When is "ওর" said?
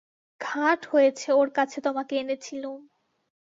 1.33-1.49